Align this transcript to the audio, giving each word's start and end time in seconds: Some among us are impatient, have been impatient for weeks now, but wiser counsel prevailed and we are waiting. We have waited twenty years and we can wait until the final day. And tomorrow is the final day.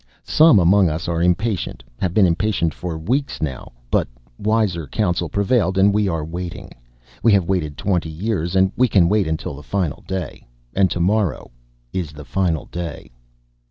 Some 0.25 0.57
among 0.57 0.89
us 0.89 1.07
are 1.07 1.21
impatient, 1.21 1.83
have 1.99 2.11
been 2.11 2.25
impatient 2.25 2.73
for 2.73 2.97
weeks 2.97 3.39
now, 3.39 3.71
but 3.91 4.07
wiser 4.39 4.87
counsel 4.87 5.29
prevailed 5.29 5.77
and 5.77 5.93
we 5.93 6.07
are 6.07 6.25
waiting. 6.25 6.71
We 7.21 7.31
have 7.33 7.45
waited 7.47 7.77
twenty 7.77 8.09
years 8.09 8.55
and 8.55 8.71
we 8.75 8.87
can 8.87 9.09
wait 9.09 9.27
until 9.27 9.53
the 9.55 9.61
final 9.61 10.03
day. 10.07 10.47
And 10.73 10.89
tomorrow 10.89 11.51
is 11.93 12.13
the 12.13 12.25
final 12.25 12.65
day. 12.65 13.11